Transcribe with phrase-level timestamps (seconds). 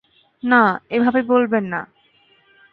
[0.43, 0.61] না,
[0.89, 1.81] এভাবে বলবেননা।